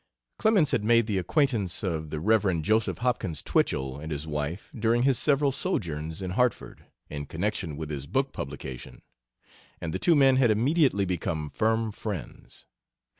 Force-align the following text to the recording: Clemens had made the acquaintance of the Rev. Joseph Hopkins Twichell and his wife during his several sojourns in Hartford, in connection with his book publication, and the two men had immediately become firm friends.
Clemens 0.39 0.71
had 0.71 0.83
made 0.83 1.05
the 1.05 1.19
acquaintance 1.19 1.83
of 1.83 2.09
the 2.09 2.19
Rev. 2.19 2.63
Joseph 2.63 2.97
Hopkins 3.05 3.43
Twichell 3.43 3.99
and 3.99 4.11
his 4.11 4.25
wife 4.25 4.71
during 4.75 5.03
his 5.03 5.19
several 5.19 5.51
sojourns 5.51 6.23
in 6.23 6.31
Hartford, 6.31 6.87
in 7.11 7.27
connection 7.27 7.77
with 7.77 7.91
his 7.91 8.07
book 8.07 8.33
publication, 8.33 9.03
and 9.79 9.93
the 9.93 9.99
two 9.99 10.15
men 10.15 10.37
had 10.37 10.49
immediately 10.49 11.05
become 11.05 11.49
firm 11.51 11.91
friends. 11.91 12.65